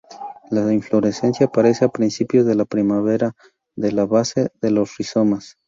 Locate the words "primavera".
2.65-3.35